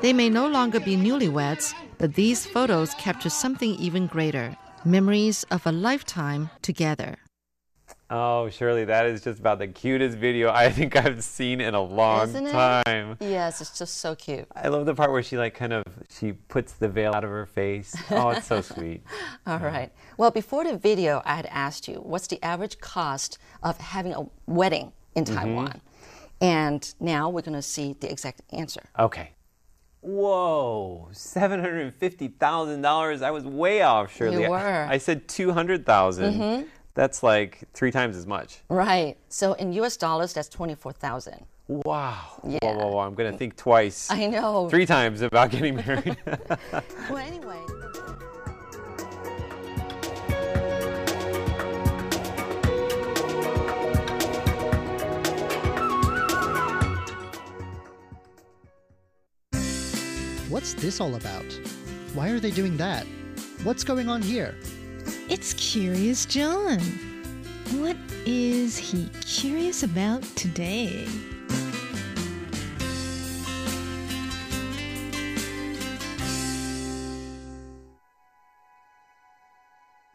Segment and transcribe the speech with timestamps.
[0.00, 5.66] They may no longer be newlyweds, but these photos capture something even greater memories of
[5.66, 7.16] a lifetime together.
[8.08, 11.82] Oh, Shirley, that is just about the cutest video I think I've seen in a
[11.82, 12.50] long Isn't it?
[12.52, 13.16] time.
[13.20, 14.46] Yes, it's just so cute.
[14.56, 17.30] I love the part where she like kind of she puts the veil out of
[17.30, 17.94] her face.
[18.10, 19.02] Oh, it's so sweet.
[19.46, 19.92] All right.
[20.16, 24.24] Well, before the video, I had asked you what's the average cost of having a
[24.46, 25.34] wedding in Mm-hmm.
[25.36, 25.80] Taiwan?
[26.40, 28.80] And now we're going to see the exact answer.
[28.98, 29.32] Okay.
[30.02, 33.22] Whoa, seven hundred and fifty thousand dollars.
[33.22, 34.42] I was way off, Shirley.
[34.42, 34.86] You I- were.
[34.88, 36.66] I said two mm-hmm.
[36.94, 38.60] That's like three times as much.
[38.68, 39.16] Right.
[39.28, 41.46] So in US dollars, that's 24,000.
[41.68, 42.40] Wow.
[42.44, 42.58] Yeah.
[42.62, 42.98] Whoa, whoa, whoa.
[43.00, 44.10] I'm gonna think twice.
[44.10, 44.68] I know.
[44.68, 46.16] Three times about getting married.
[47.08, 47.58] Well, anyway.
[60.50, 61.44] What's this all about?
[62.12, 63.06] Why are they doing that?
[63.62, 64.56] What's going on here?
[65.28, 66.80] It's Curious John.
[67.78, 71.06] What is he curious about today?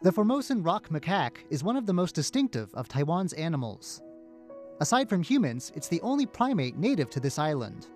[0.02, 4.02] The Formosan rock macaque is one of the most distinctive of Taiwan's animals.
[4.82, 7.88] Aside from humans, it's the only primate native to this island.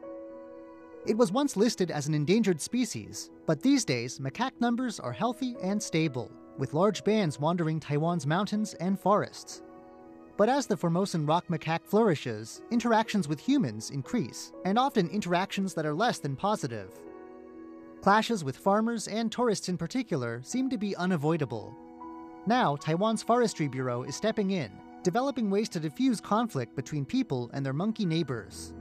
[1.05, 5.55] It was once listed as an endangered species, but these days macaque numbers are healthy
[5.63, 9.63] and stable, with large bands wandering Taiwan's mountains and forests.
[10.35, 15.85] But as the Formosan rock macaque flourishes, interactions with humans increase, and often interactions that
[15.85, 16.91] are less than positive.
[18.01, 21.75] Clashes with farmers and tourists in particular seem to be unavoidable.
[22.45, 24.71] Now, Taiwan's Forestry Bureau is stepping in,
[25.03, 28.73] developing ways to diffuse conflict between people and their monkey neighbors.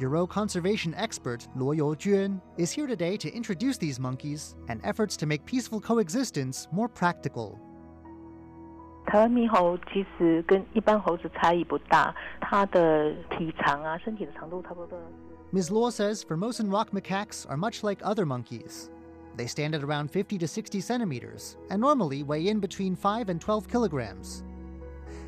[0.00, 5.26] Euro conservation expert Luo Youjuan is here today to introduce these monkeys and efforts to
[5.26, 7.58] make peaceful coexistence more practical.
[9.06, 14.98] 台湾猕猴其实跟一般猴子差异不大，它的体长啊，身体的长度差不多。
[15.50, 15.70] Ms.
[15.70, 18.88] Luo says Formosan rock macaques are much like other monkeys.
[19.36, 23.38] They stand at around 50 to 60 centimeters and normally weigh in between 5 and
[23.38, 24.44] 12 kilograms.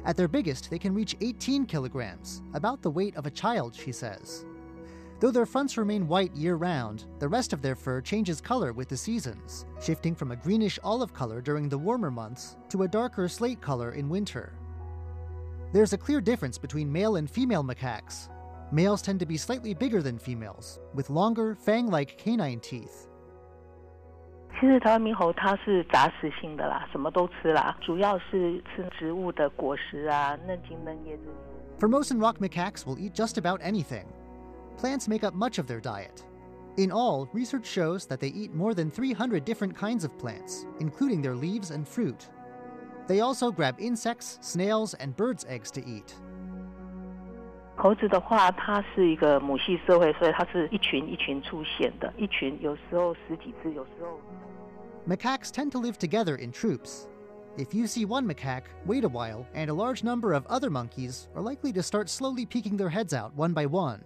[0.06, 3.92] At their biggest, they can reach 18 kilograms, about the weight of a child, she
[3.92, 4.46] says.
[5.21, 8.87] Though their fronts remain white year round, the rest of their fur changes color with
[8.87, 13.27] the seasons, shifting from a greenish olive color during the warmer months to a darker
[13.27, 14.53] slate color in winter.
[15.73, 18.29] There's a clear difference between male and female macaques.
[18.71, 23.07] Males tend to be slightly bigger than females, with longer, fang like canine teeth.
[24.59, 31.85] 其实台湾猕猴它是杂食性的啦，什么都吃啦，主要是吃植物的果实啊、嫩茎嫩叶这些。
[31.85, 34.05] Formosan rock macaques will eat just about anything.
[34.81, 36.23] Plants make up much of their diet.
[36.77, 41.21] In all, research shows that they eat more than 300 different kinds of plants, including
[41.21, 42.29] their leaves and fruit.
[43.07, 46.13] They also grab insects, snails, and birds' eggs to eat.
[47.75, 54.19] 猴子的话，它是一个母系社会，所以它是一群一群出现的，一群有时候十几只，有时候
[55.07, 57.07] Macaques tend to live together in troops.
[57.57, 61.27] If you see one macaque, wait a while, and a large number of other monkeys
[61.33, 64.01] are likely to start slowly peeking their heads out one by one.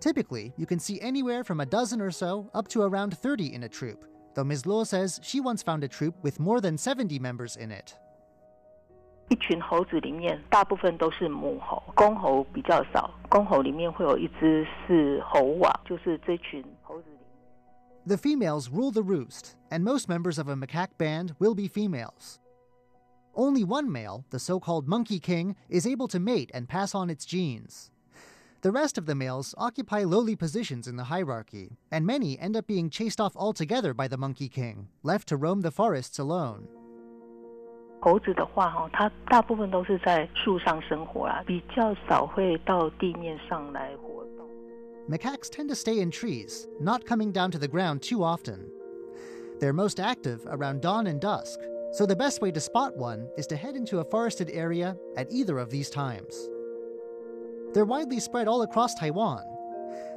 [0.00, 3.64] Typically, you can see anywhere from a dozen or so up to around 30 in
[3.64, 4.04] a troop.
[4.34, 4.62] though Ms.
[4.62, 7.96] Luo says she once found a troop with more than 70 members in it.
[18.06, 22.38] The females rule the roost, and most members of a macaque band will be females.
[23.34, 27.10] Only one male, the so called monkey king, is able to mate and pass on
[27.10, 27.90] its genes.
[28.61, 32.65] The rest of the males occupy lowly positions in the hierarchy, and many end up
[32.65, 36.67] being chased off altogether by the Monkey King, left to roam the forests alone.
[37.99, 44.47] 猴子的话，哈，它大部分都是在树上生活啦，比较少会到地面上来活动。
[45.09, 48.59] Macaques tend to stay in trees, not coming down to the ground too often.
[49.59, 51.59] They're most active around dawn and dusk,
[51.93, 55.31] so the best way to spot one is to head into a forested area at
[55.31, 56.49] either of these times.
[57.73, 59.43] They're widely spread all across Taiwan.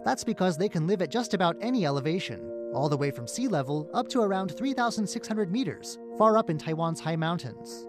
[0.05, 2.41] That's because they can live at just about any elevation,
[2.75, 7.01] all the way from sea level up to around 3,600 meters, far up in Taiwan's
[7.01, 7.87] high mountains.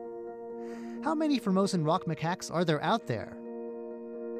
[1.03, 3.38] How many Formosan rock macaques are there out there?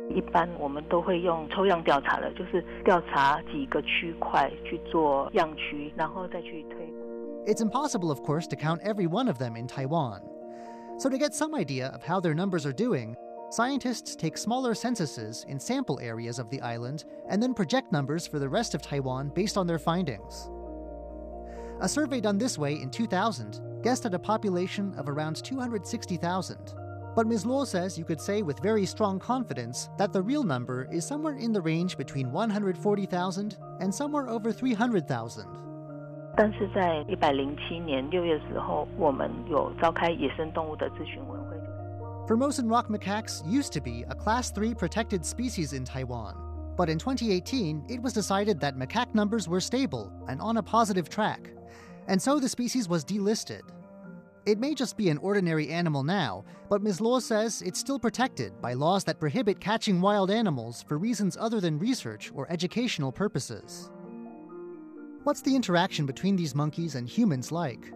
[0.10, 6.88] 一般我们都会用抽样调查的，就是调查几个区块去做样区，然后再去推。
[7.46, 10.22] It's impossible, of course, to count every one of them in Taiwan.
[10.98, 13.16] So, to get some idea of how their numbers are doing,
[13.53, 18.39] scientists take smaller censuses in sample areas of the island and then project numbers for
[18.39, 20.51] the rest of Taiwan based on their findings.
[21.83, 26.75] A survey done this way in 2000 guessed at a population of around 260,000.
[27.15, 27.45] But Ms.
[27.45, 31.37] Luo says you could say with very strong confidence that the real number is somewhere
[31.37, 35.45] in the range between 140,000 and somewhere over 300,000.
[36.35, 41.39] 但是在一百零七年六月时候，我们有召开野生动物的咨询委
[42.27, 46.37] Formosan rock macaques used to be a Class 3 protected species in Taiwan,
[46.77, 51.09] but in 2018 it was decided that macaque numbers were stable and on a positive
[51.09, 51.51] track
[52.09, 53.63] and so the species was delisted.
[54.45, 56.99] It may just be an ordinary animal now, but Ms.
[56.99, 61.61] Luo says it's still protected by laws that prohibit catching wild animals for reasons other
[61.61, 63.91] than research or educational purposes.
[65.23, 67.93] What's the interaction between these monkeys and humans like?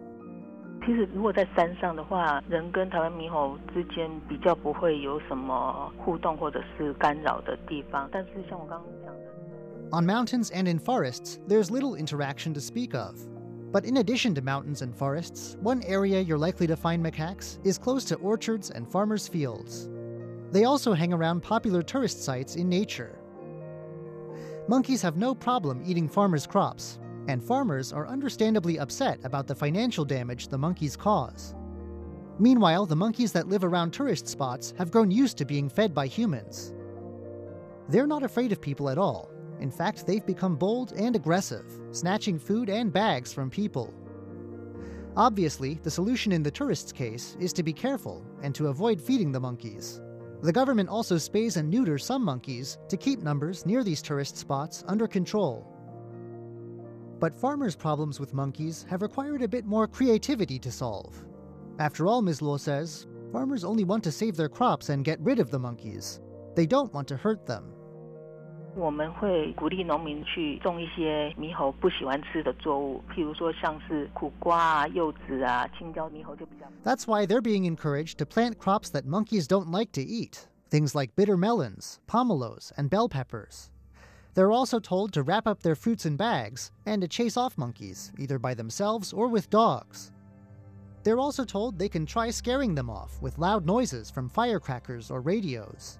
[0.86, 8.08] 其实，如果在山上的话，人跟台湾猕猴之间比较不会有什么互动或者是干扰的地方。
[8.10, 13.14] 但是，像我刚刚讲的，On mountains and in forests, there's little interaction to speak of.
[13.72, 17.78] But in addition to mountains and forests, one area you're likely to find macaques is
[17.78, 19.88] close to orchards and farmers' fields.
[20.50, 23.18] They also hang around popular tourist sites in nature.
[24.68, 30.05] Monkeys have no problem eating farmers' crops, and farmers are understandably upset about the financial
[30.05, 31.55] damage the monkeys cause.
[32.39, 36.07] Meanwhile, the monkeys that live around tourist spots have grown used to being fed by
[36.07, 36.73] humans.
[37.89, 42.37] They're not afraid of people at all, in fact, they've become bold and aggressive, snatching
[42.37, 43.93] food and bags from people.
[45.15, 49.31] Obviously, the solution in the tourists' case is to be careful and to avoid feeding
[49.31, 49.99] the monkeys.
[50.43, 54.83] The government also spays and neuters some monkeys to keep numbers near these tourist spots
[54.87, 55.73] under control.
[57.19, 61.25] But farmers' problems with monkeys have required a bit more creativity to solve.
[61.79, 62.41] After all, Ms.
[62.41, 66.21] Luo says, farmers only want to save their crops and get rid of the monkeys.
[66.55, 67.73] They don't want to hurt them.
[76.83, 80.93] That's why they're being encouraged to plant crops that monkeys don't like to eat, things
[80.93, 83.71] like bitter melons, pomelos, and bell peppers.
[84.36, 88.12] They're also told to wrap up their fruits in bags and to chase off monkeys,
[88.18, 90.10] either by themselves or with dogs.
[91.02, 95.20] They're also told they can try scaring them off with loud noises from firecrackers or
[95.20, 95.98] radios.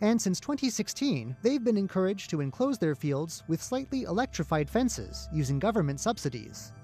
[0.00, 5.58] And since 2016, they've been encouraged to enclose their fields with slightly electrified fences using
[5.58, 6.72] government subsidies.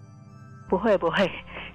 [0.69, 1.29] 不会不会，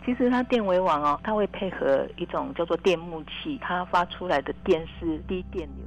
[0.05, 5.85] 其实它电围网哦，它会配合一种叫做电木器，它发出来的电是低电流。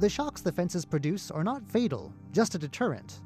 [0.00, 3.21] The shocks the fences produce are not fatal, just a deterrent.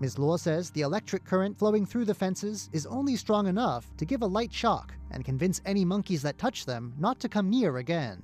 [0.00, 0.16] Ms.
[0.16, 4.22] Luo says the electric current flowing through the fences is only strong enough to give
[4.22, 8.22] a light shock and convince any monkeys that touch them not to come near again.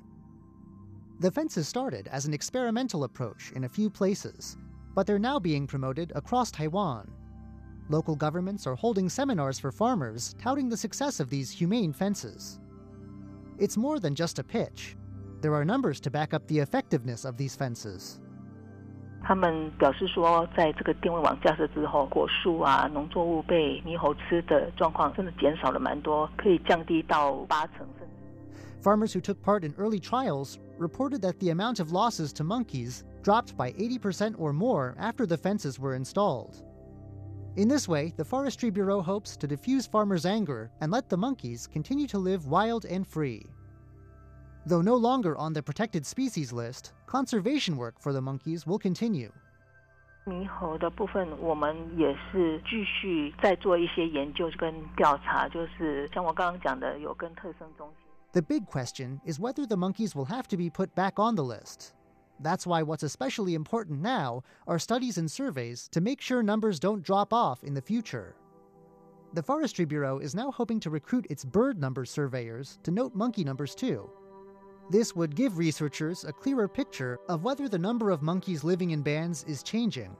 [1.20, 4.56] The fences started as an experimental approach in a few places,
[4.94, 7.10] but they're now being promoted across Taiwan.
[7.88, 12.60] Local governments are holding seminars for farmers touting the success of these humane fences.
[13.58, 14.96] It's more than just a pitch.
[15.40, 18.20] There are numbers to back up the effectiveness of these fences.
[19.23, 28.13] 他们表示说，在这个电位网架设之后，果树啊、农作物被猕猴吃的状况真的减少了蛮多，可以降低到八成甚至。
[28.81, 33.57] Farmers who took part in early trials reported that the amount of losses to monkeys dropped
[33.57, 36.63] by 80% or more after the fences were installed.
[37.57, 41.67] In this way, the Forestry Bureau hopes to diffuse farmers' anger and let the monkeys
[41.67, 43.47] continue to live wild and free.
[44.65, 49.31] Though no longer on the protected species list, conservation work for the monkeys will continue.
[50.25, 58.07] 猕猴的部分，我们也是继续在做一些研究跟调查，就是像我刚刚讲的，有跟特生中心。
[58.33, 61.93] the big question is whether the monkeys will have to be put back on the list.
[62.39, 67.03] That's why what's especially important now are studies and surveys to make sure numbers don't
[67.03, 68.35] drop off in the future.
[69.33, 73.43] The Forestry Bureau is now hoping to recruit its bird number surveyors to note monkey
[73.43, 74.07] numbers too.
[74.90, 79.02] This would give researchers a clearer picture of whether the number of monkeys living in
[79.02, 80.16] bands is changing.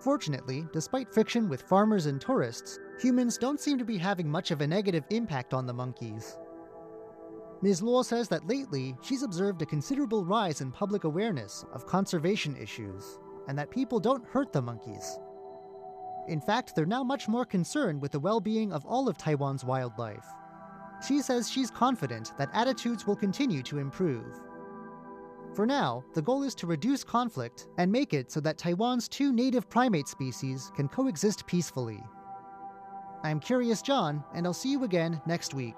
[0.00, 4.60] Fortunately, despite friction with farmers and tourists, humans don't seem to be having much of
[4.60, 6.36] a negative impact on the monkeys.
[7.62, 7.80] Ms.
[7.80, 13.18] Luo says that lately she's observed a considerable rise in public awareness of conservation issues
[13.48, 15.18] and that people don't hurt the monkeys
[16.28, 19.64] in fact, they're now much more concerned with the well being of all of Taiwan's
[19.64, 20.26] wildlife.
[21.06, 24.40] She says she's confident that attitudes will continue to improve.
[25.54, 29.32] For now, the goal is to reduce conflict and make it so that Taiwan's two
[29.32, 32.02] native primate species can coexist peacefully.
[33.22, 35.76] I'm Curious John, and I'll see you again next week.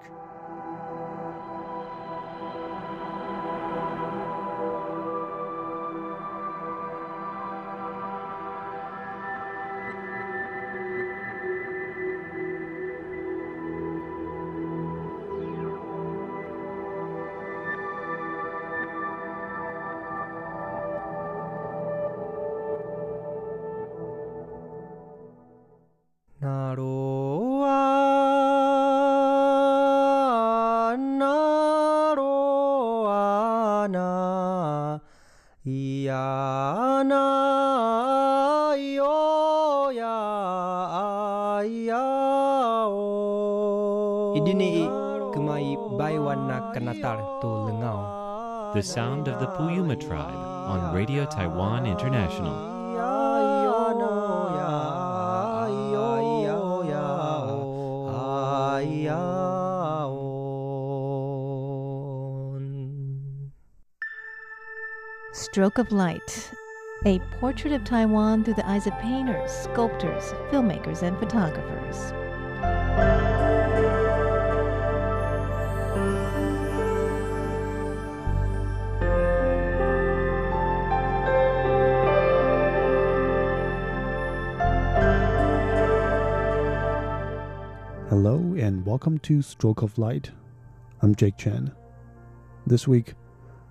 [52.07, 52.67] International.
[65.33, 66.51] Stroke of Light,
[67.05, 72.13] a portrait of Taiwan through the eyes of painters, sculptors, filmmakers, and photographers.
[88.19, 90.31] Hello and welcome to Stroke of Light.
[91.03, 91.71] I'm Jake Chen.
[92.65, 93.13] This week,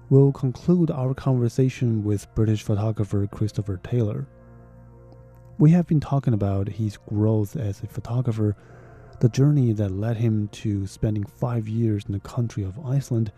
[0.08, 4.28] we'll conclude our conversation with British photographer Christopher Taylor.
[5.58, 8.54] We have been talking about his growth as a photographer,
[9.18, 13.32] the journey that led him to spending five years in the country of Iceland,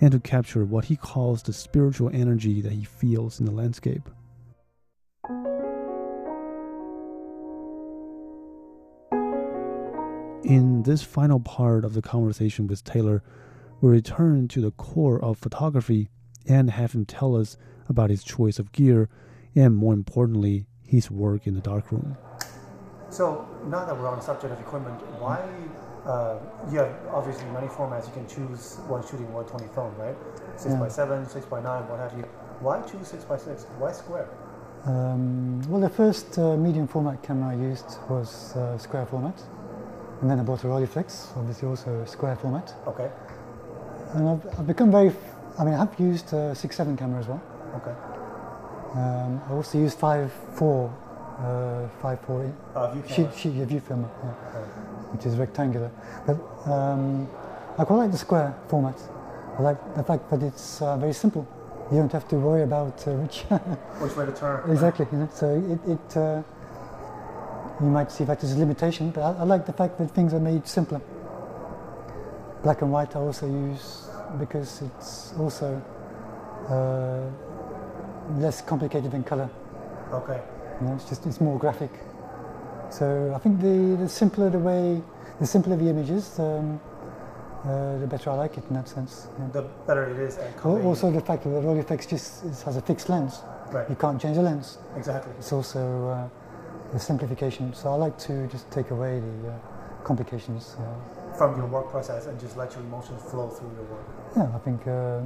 [0.00, 4.10] and to capture what he calls the spiritual energy that he feels in the landscape.
[10.48, 13.22] In this final part of the conversation with Taylor,
[13.82, 16.08] we return to the core of photography
[16.48, 19.10] and have him tell us about his choice of gear
[19.54, 22.16] and, more importantly, his work in the darkroom.
[23.10, 25.46] So, now that we're on the subject of equipment, why?
[26.06, 26.38] Uh,
[26.72, 30.16] you have obviously many formats you can choose when shooting 120 film, right?
[30.56, 32.24] 6x7, 6x9, what have you.
[32.60, 33.68] Why choose 6x6?
[33.76, 34.30] Why square?
[34.86, 39.38] Um, well, the first uh, medium format camera I used was uh, square format.
[40.20, 42.74] And then I bought a Rolleiflex, obviously also a square format.
[42.86, 43.08] Okay.
[44.14, 45.12] And I've, I've become very,
[45.58, 47.40] I mean, I have used a 6.7 camera as well.
[47.76, 47.94] Okay.
[48.98, 50.90] Um, I also use 5.4,
[51.38, 53.32] uh, 5.4 Uh, view sheet, camera.
[53.36, 53.94] sheet, yeah, view yeah,
[55.12, 55.90] which is rectangular.
[56.26, 56.38] But
[56.70, 57.28] um,
[57.78, 58.98] I quite like the square format.
[59.58, 61.46] I like the fact that it's uh, very simple.
[61.92, 63.42] You don't have to worry about uh, which.
[64.00, 64.70] Which way to turn?
[64.70, 65.46] exactly, you know, so
[65.86, 66.42] it, it uh,
[67.80, 70.34] you might see that as a limitation, but I, I like the fact that things
[70.34, 71.00] are made simpler.
[72.62, 74.08] Black and white I also use
[74.38, 75.80] because it's also
[76.68, 79.48] uh, less complicated than color.
[80.12, 80.40] Okay.
[80.80, 81.90] You know, it's just it's more graphic.
[82.90, 85.02] So I think the, the simpler the way,
[85.40, 86.80] the simpler the images, um,
[87.64, 89.28] uh, the better I like it in that sense.
[89.38, 89.48] yeah.
[89.52, 93.40] The better it is Also the fact that the Rolleiflex just has a fixed lens.
[93.70, 93.88] Right.
[93.88, 94.78] You can't change the lens.
[94.96, 95.32] Exactly.
[95.38, 96.28] It's also uh,
[96.92, 97.74] the simplification.
[97.74, 99.58] So I like to just take away the uh,
[100.04, 100.76] complications.
[100.78, 104.06] Uh, From your work process and just let your emotions flow through your work.
[104.36, 105.20] yeah, I think uh,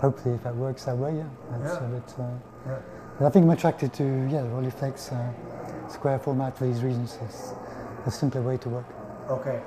[0.00, 1.24] hopefully if that works that way, yeah.
[1.52, 1.86] That's Yeah.
[1.86, 2.22] a bit, uh,
[2.66, 2.76] Yeah.
[3.18, 7.18] but I think I'm attracted to yeah, the Rolleiflex uh, square format for these reasons.
[7.24, 7.54] It's
[8.06, 8.86] a simpler way to work.
[9.30, 9.60] Okay.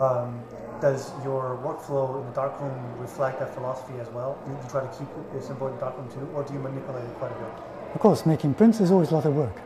[0.00, 0.40] Um,
[0.80, 4.36] does your workflow in the darkroom reflect that philosophy as well?
[4.44, 7.04] Do you try to keep it simple in the darkroom too, or do you manipulate
[7.04, 7.52] it quite a bit?
[7.94, 9.56] Of course, making prints is always a lot of work.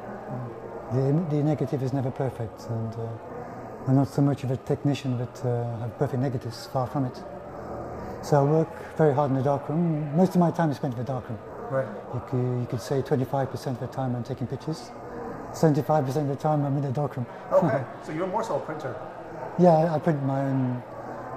[0.92, 3.08] The, the negative is never perfect, and uh,
[3.86, 7.22] I'm not so much of a technician that uh, have perfect negatives, far from it.
[8.22, 10.16] So I work very hard in the darkroom.
[10.16, 11.38] Most of my time is spent in the darkroom.
[11.70, 11.86] Right.
[12.12, 14.90] You could, you could say 25% of the time I'm taking pictures,
[15.52, 17.26] 75% of the time I'm in the darkroom.
[17.52, 17.84] Okay.
[18.04, 18.94] so you're more so a printer.
[19.60, 20.82] Yeah, I, I print my own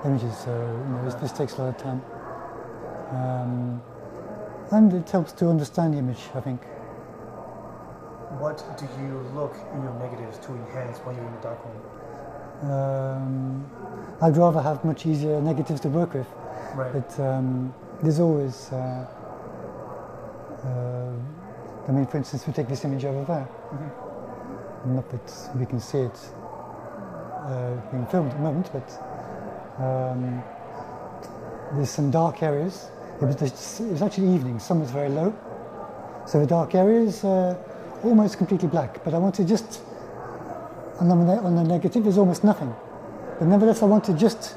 [0.04, 2.02] images, so you know, this, this takes a lot of time.
[3.12, 3.82] Um,
[4.72, 6.62] and it helps to understand the image, I think.
[8.40, 11.76] What do you look in your negatives to enhance when you're in the darkroom?
[12.72, 13.66] Um,
[14.22, 16.28] I'd rather have much easier negatives to work with,
[16.76, 16.94] Right.
[16.94, 18.72] but um, there's always.
[18.72, 19.06] Uh,
[20.66, 21.12] uh,
[21.88, 23.48] I mean, for instance, we take this image over there.
[24.86, 26.20] Not that we can see it
[27.46, 30.42] uh, being filmed at the moment, but um,
[31.74, 32.90] there's some dark areas.
[33.22, 35.34] It was, just, it was actually evening, sun was very low.
[36.26, 37.56] So the dark areas uh,
[38.04, 39.82] almost completely black, but I want to just
[41.00, 42.74] on the, on the negative is almost nothing.
[43.40, 44.56] But nevertheless, I want to just,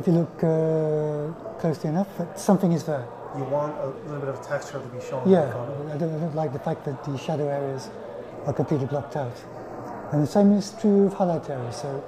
[0.00, 3.06] if you look uh, closely enough, that something is there.
[3.36, 5.28] You want a little bit of texture to be shown.
[5.28, 5.48] Yeah.
[5.48, 7.90] I don't, I don't like the fact that the shadow areas
[8.46, 9.36] are completely blocked out.
[10.12, 11.76] And the same is true of highlight areas.
[11.76, 12.02] So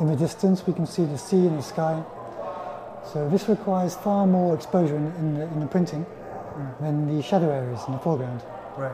[0.00, 2.02] in the distance, we can see the sea and the sky.
[3.12, 6.04] So this requires far more exposure in, in, the, in the printing
[6.80, 8.42] than the shadow areas in the foreground.
[8.76, 8.92] Right.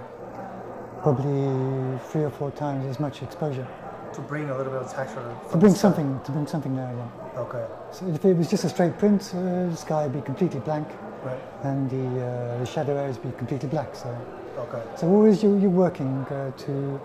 [1.05, 3.67] Probably three or four times as much exposure.
[4.15, 5.37] To bring a little bit of texture.
[5.51, 7.11] To bring something, to bring something there again.
[7.37, 7.67] Okay.
[7.93, 10.89] So if it was just a straight print, uh, the sky would be completely blank,
[11.23, 11.39] Right.
[11.63, 13.95] and the, uh, the shadow areas would be completely black.
[13.95, 14.17] So,
[14.59, 14.83] Okay.
[14.97, 16.99] so always you, you're working uh, to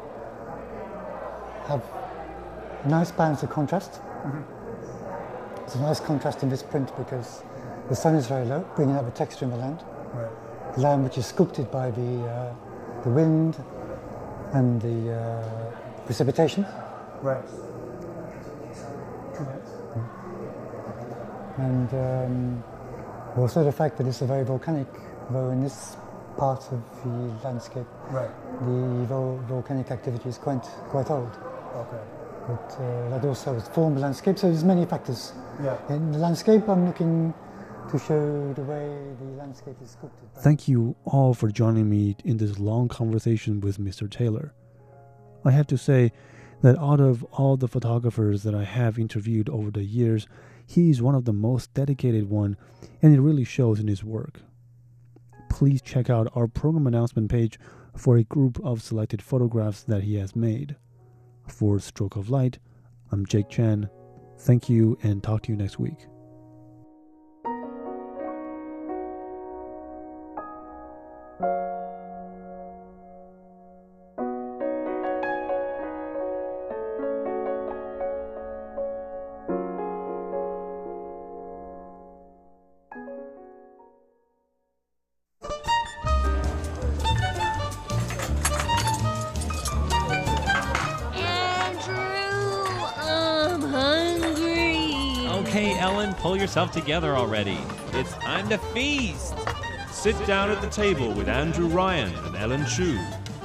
[1.68, 1.84] have
[2.86, 4.00] a nice balance of contrast.
[5.66, 7.44] It's a nice contrast in this print because
[7.90, 9.84] the sun is very low, bringing out the texture in the land.
[10.14, 10.76] Right.
[10.76, 12.54] The land which is sculpted by the, uh,
[13.04, 13.58] the wind
[14.54, 16.66] and the uh, precipitation.
[17.22, 17.44] Right.
[21.58, 22.64] and um,
[23.38, 24.88] also the fact that it's a very volcanic,
[25.30, 25.98] though in this
[26.38, 28.30] part of the landscape, Right.
[28.62, 31.38] the vol- volcanic activity is quite quite old.
[31.76, 32.02] Okay.
[32.48, 34.40] But uh, that also has formed the landscape.
[34.40, 35.34] So there's many factors.
[35.64, 35.78] Yeah.
[35.90, 37.34] In the landscape, I'm looking
[37.92, 38.88] to show the way
[39.20, 40.30] the landscape is sculpted.
[40.38, 44.10] Thank you all for joining me in this long conversation with Mr.
[44.10, 44.54] Taylor.
[45.44, 46.12] I have to say
[46.62, 50.28] that out of all the photographers that I have interviewed over the years,
[50.68, 52.58] he is one of the most dedicated one
[53.02, 54.42] and it really shows in his work.
[55.50, 57.60] Please check out our program announcement page
[57.96, 60.76] for a group of selected photographs that he has made.
[61.48, 62.60] For Stroke of Light,
[63.12, 63.90] I'm Jake Chen.
[64.38, 66.09] Thank you and talk to you next week.
[95.49, 97.59] Okay, Ellen, pull yourself together already.
[97.93, 99.35] It's time to feast.
[99.91, 102.99] Sit down at the table with Andrew Ryan and Ellen Chu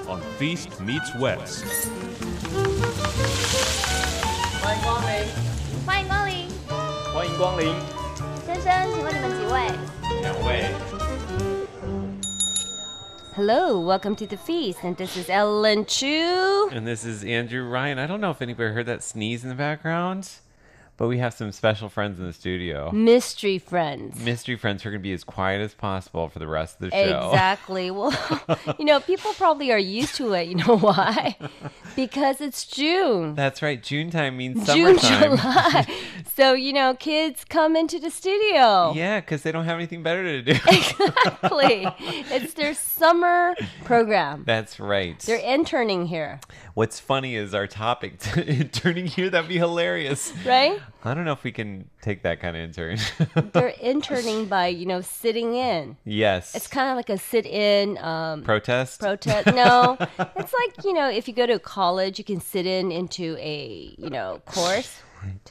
[0.07, 1.89] on Feast Meets West.
[4.61, 5.25] 欢迎光临，
[5.85, 6.49] 欢迎光临，
[7.13, 7.73] 欢迎光临，
[8.45, 9.71] 先生，请问你们几位？
[10.21, 10.65] 两位。
[13.35, 16.69] Hello, welcome to the feast, and this is Ellen Chu.
[16.73, 17.97] And this is Andrew Ryan.
[17.97, 20.27] I don't know if anybody heard that sneeze in the background,
[20.96, 22.90] but we have some special friends in the studio.
[22.92, 24.20] Mystery friends.
[24.20, 26.90] Mystery friends who are going to be as quiet as possible for the rest of
[26.90, 27.30] the show.
[27.30, 27.90] Exactly.
[27.90, 28.12] Well,
[28.78, 30.48] you know, people probably are used to it.
[30.48, 31.36] You know why?
[31.96, 33.36] Because it's June.
[33.36, 33.80] That's right.
[33.80, 35.36] June time means summer June, summertime.
[35.36, 35.86] July.
[36.34, 38.92] so, you know, kids come into the studio.
[38.94, 40.50] Yeah, because they don't have anything better to do.
[40.66, 41.86] Exactly.
[42.00, 43.54] it's their summer
[43.84, 44.42] program.
[44.44, 45.16] That's right.
[45.20, 46.40] They're interning here,
[46.74, 49.30] What's funny is our topic interning here.
[49.30, 50.32] That'd be hilarious.
[50.44, 50.80] right?
[51.04, 52.98] I don't know if we can take that kind of intern.
[53.52, 55.96] They're interning by, you know, sitting in.
[56.04, 56.54] yes.
[56.54, 59.00] It's kind of like a sit in um, Protest?
[59.00, 59.46] protest.
[59.54, 59.96] No,
[60.36, 63.94] it's like, you know, if you go to college, you can sit in into a,
[63.98, 65.00] you know, course.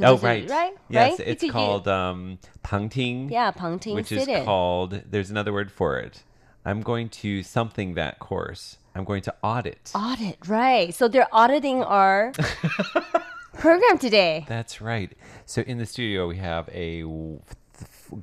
[0.02, 0.48] Oh, right.
[0.50, 0.74] Right?
[0.90, 1.28] Yes, right?
[1.28, 3.32] It's called um, pangting.
[3.32, 4.46] Yeah, pangting, Which is sit-in.
[4.46, 6.24] called, there's another word for it.
[6.66, 8.78] I'm going to something that course.
[8.96, 9.92] I'm going to audit.
[9.96, 10.94] Audit, right.
[10.94, 12.32] So they're auditing our
[13.54, 14.46] program today.
[14.48, 15.12] That's right.
[15.46, 17.04] So in the studio, we have a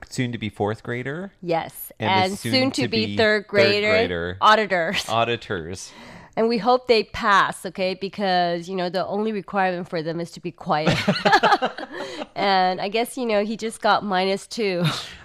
[0.08, 1.32] soon to be fourth grader.
[1.42, 1.92] Yes.
[1.98, 4.38] And And, the soon, to be soon-to-be third grader, third grader.
[4.40, 5.04] auditors.
[5.08, 5.92] Auditors.
[6.36, 7.94] And we hope they pass, okay?
[7.94, 10.96] Because, you know, the only requirement for them is to be quiet.
[12.34, 14.84] and I guess, you know, he just got minus two.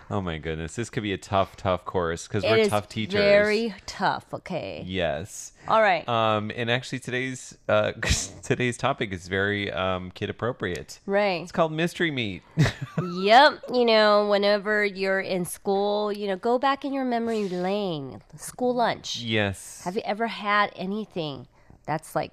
[0.09, 0.75] Oh my goodness.
[0.75, 3.19] This could be a tough, tough course because we're tough teachers.
[3.19, 4.83] Very tough, okay?
[4.85, 5.53] Yes.
[5.67, 6.07] All right.
[6.07, 7.93] Um, and actually, today's uh,
[8.43, 10.99] today's topic is very um, kid appropriate.
[11.05, 11.41] Right.
[11.41, 12.43] It's called mystery meat.
[13.15, 13.63] yep.
[13.73, 18.21] You know, whenever you're in school, you know, go back in your memory lane.
[18.37, 19.17] School lunch.
[19.17, 19.81] yes.
[19.85, 21.47] Have you ever had anything
[21.85, 22.31] that's like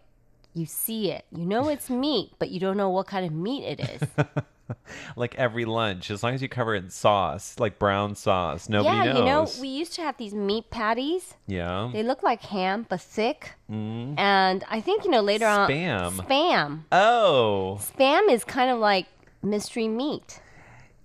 [0.55, 3.65] you see it, you know it's meat, but you don't know what kind of meat
[3.65, 4.09] it is?
[5.17, 9.09] like every lunch, as long as you cover it in sauce, like brown sauce, nobody
[9.09, 9.19] yeah, knows.
[9.19, 11.35] you know, we used to have these meat patties.
[11.47, 11.91] yeah.
[11.93, 13.53] They look like ham, but thick.
[13.71, 14.19] Mm.
[14.19, 15.69] And I think, you know, later on.
[15.69, 16.13] Spam.
[16.27, 16.81] Spam.
[16.93, 19.07] Oh, Spam is kind of like
[19.43, 20.41] mystery meat.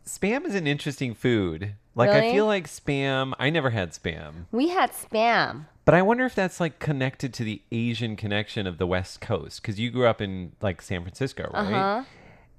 [0.06, 1.74] spam is an interesting food.
[1.96, 3.34] Like I feel like spam.
[3.40, 5.66] I never had spam, We had spam.
[5.84, 9.62] but I wonder if that's like connected to the Asian connection of the West Coast
[9.64, 11.74] because you grew up in like San Francisco, right?
[11.74, 12.04] Uh-huh.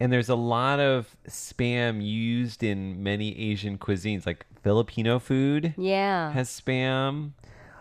[0.01, 6.31] And there's a lot of spam used in many Asian cuisines, like Filipino food Yeah.
[6.33, 7.33] has spam.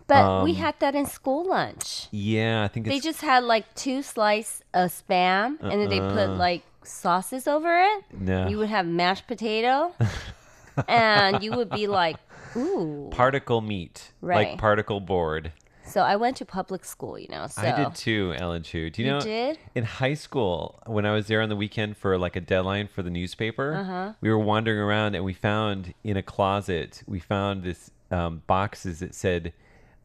[0.08, 2.08] But we Um, had that in school lunch.
[2.12, 6.30] Yeah, I think They just had like two slices of spam and then they put
[6.30, 6.36] Uh-uh.
[6.36, 8.04] like sauces over it.
[8.18, 8.48] No.
[8.48, 9.94] You would have mashed potato
[10.88, 12.18] and you would be like,
[12.56, 13.10] ooh.
[13.12, 14.50] particle meat, Right.
[14.52, 15.52] like particle board.
[15.88, 17.48] So I went to public school, you know.
[17.48, 18.90] So I did too, Ellen Chu.
[18.90, 19.20] Do you, You know?
[19.22, 19.58] did?
[19.74, 23.02] In high school, when I was there on the weekend for like a deadline for
[23.02, 24.14] the newspaper, Uh-huh.
[24.22, 29.00] we were wandering around and we found in a closet, we found this um, boxes
[29.00, 29.54] that said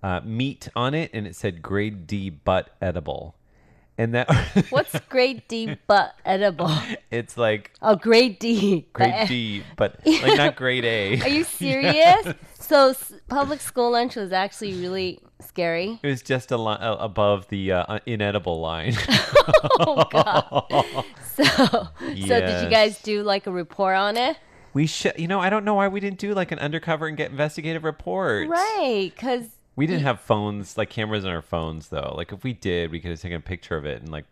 [0.02, 3.34] uh, meat on it, and it said grade D butt edible,
[3.98, 4.28] and that
[4.70, 6.70] What's grade D but edible?
[7.10, 8.86] it's like Oh, grade D.
[8.92, 11.20] grade but- D, but like not grade A.
[11.22, 12.34] Are you serious?
[12.58, 15.98] so s- public school lunch was actually really scary.
[16.02, 18.94] It was just a li- uh, above the uh, inedible line.
[19.80, 21.04] oh god.
[21.34, 22.70] So, so did you Yes.
[22.70, 24.36] guys do like a report on it?
[24.74, 27.16] We should, you know, I don't know why we didn't do like an undercover and
[27.16, 28.48] get investigative report.
[28.48, 29.44] Right, because
[29.76, 32.14] We didn't have phones, like cameras on our phones, though.
[32.16, 34.24] Like if we did, we could have taken a picture of it and like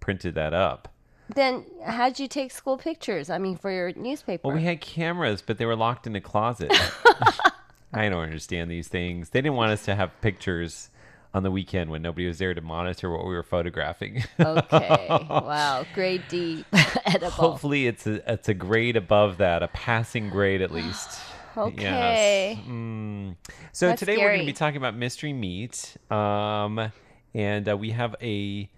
[0.00, 0.88] printed that up.
[1.34, 3.30] then how'd you take school pictures?
[3.30, 4.48] I mean, for your newspaper.
[4.48, 6.72] Well, we had cameras, but they were locked in a closet.
[7.92, 9.30] I don't understand these things.
[9.30, 10.90] They didn't want us to have pictures
[11.32, 14.24] on the weekend when nobody was there to monitor what we were photographing.
[14.40, 15.06] okay.
[15.30, 15.84] Wow.
[15.94, 16.64] Grade D
[17.06, 17.30] edible.
[17.30, 21.20] Hopefully, it's a it's a grade above that, a passing grade at least.
[21.56, 22.58] Okay.
[22.58, 22.66] Yes.
[22.68, 23.36] Mm.
[23.72, 26.92] So That's today we're going to be talking about mystery meat, um,
[27.34, 28.68] and uh, we have a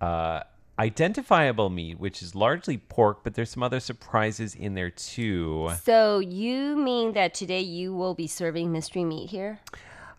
[0.00, 0.40] uh,
[0.78, 5.70] identifiable meat, which is largely pork, but there's some other surprises in there too.
[5.82, 9.58] So you mean that today you will be serving mystery meat here?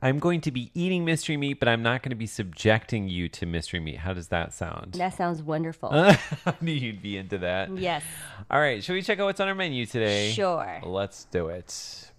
[0.01, 3.27] I'm going to be eating mystery meat, but I'm not going to be subjecting you
[3.29, 3.97] to mystery meat.
[3.97, 4.93] How does that sound?
[4.93, 5.89] That sounds wonderful.
[5.93, 6.17] I
[6.61, 7.75] knew you'd be into that.
[7.77, 8.03] Yes.
[8.49, 10.31] All right, shall we check out what's on our menu today?
[10.31, 10.79] Sure.
[10.83, 12.11] Let's do it.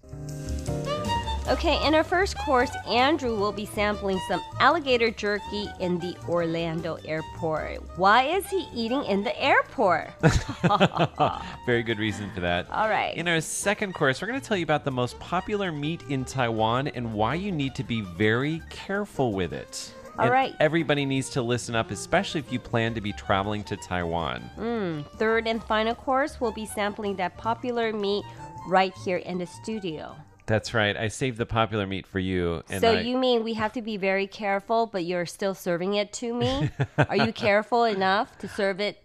[1.51, 6.97] Okay, in our first course, Andrew will be sampling some alligator jerky in the Orlando
[7.03, 7.81] airport.
[7.97, 10.11] Why is he eating in the airport?
[11.65, 12.71] Very good reason for that.
[12.71, 13.17] All right.
[13.17, 16.23] In our second course, we're going to tell you about the most popular meat in
[16.23, 19.93] Taiwan and why you need to be very careful with it.
[20.17, 20.55] All and right.
[20.61, 24.49] Everybody needs to listen up, especially if you plan to be traveling to Taiwan.
[24.57, 28.23] Mm, third and final course, we'll be sampling that popular meat
[28.69, 30.15] right here in the studio.
[30.51, 30.97] That's right.
[30.97, 32.61] I saved the popular meat for you.
[32.69, 35.93] And so I, you mean we have to be very careful, but you're still serving
[35.93, 36.69] it to me?
[36.97, 39.01] Are you careful enough to serve it?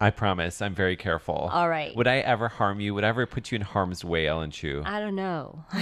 [0.00, 0.62] I promise.
[0.62, 1.50] I'm very careful.
[1.52, 1.96] All right.
[1.96, 2.94] Would I ever harm you?
[2.94, 4.82] Would I ever put you in harm's way, Ellen Chu?
[4.86, 5.64] I don't know.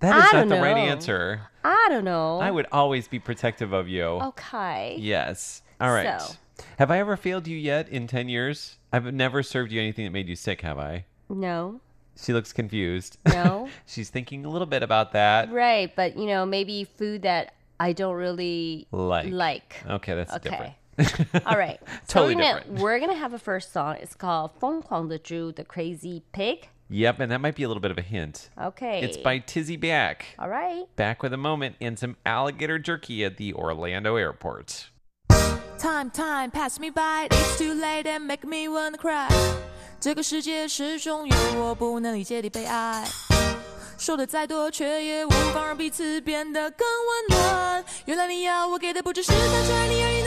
[0.00, 1.40] That is not the right answer.
[1.64, 2.38] I don't know.
[2.38, 4.04] I would always be protective of you.
[4.04, 4.94] Okay.
[4.96, 5.62] Yes.
[5.80, 6.20] All right.
[6.20, 6.34] So-
[6.78, 8.76] Have I ever failed you yet in 10 years?
[8.92, 11.06] I've never served you anything that made you sick, have I?
[11.28, 11.80] No.
[12.20, 13.18] She looks confused.
[13.26, 13.68] No.
[13.86, 15.52] She's thinking a little bit about that.
[15.52, 19.30] Right, but you know, maybe food that I don't really like.
[19.30, 19.82] Like.
[19.88, 20.50] Okay, that's okay.
[20.50, 20.74] different.
[21.46, 21.80] All right.
[22.08, 22.80] totally so we're gonna, different.
[22.80, 23.96] We're going to have a first song.
[24.00, 26.68] It's called 疯狂的猪, The Crazy Pig.
[26.90, 28.48] Yep, and that might be a little bit of a hint.
[28.60, 29.02] Okay.
[29.02, 30.24] It's by Tizzy Bac.
[30.38, 30.84] All right.
[30.96, 34.88] Back with a moment and some alligator jerky at the Orlando airport.
[35.78, 37.28] Time, time, pass me by.
[37.30, 39.28] It's too late and make me wanna cry.
[40.00, 43.04] 这个世界始终有我不能理解的悲哀。
[43.98, 47.84] 说的再多，却也无法让彼此变得更温暖。
[48.04, 50.22] 原来你要我给的不只是单纯爱你而已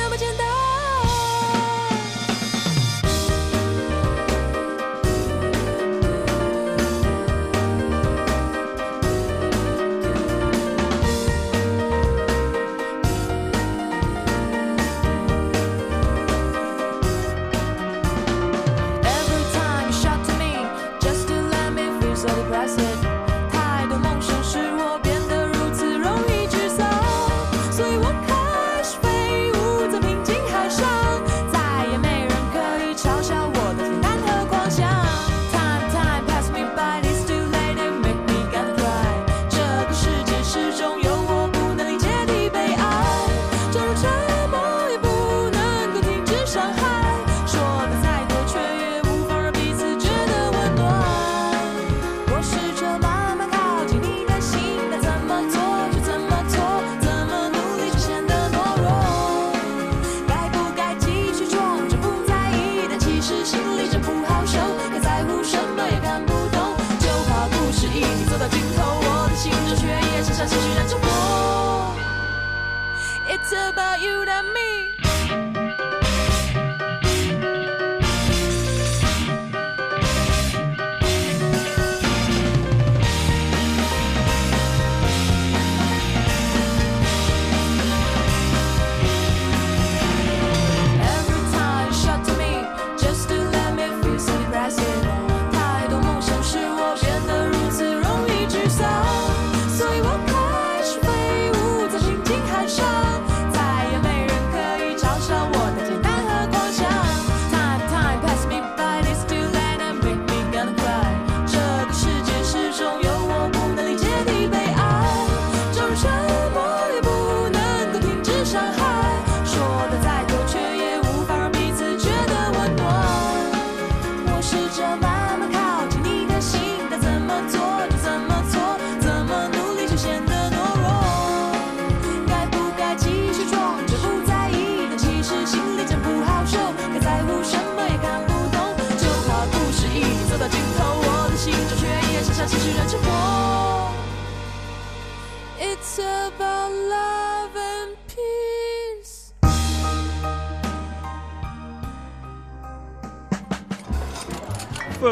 [74.01, 74.50] you and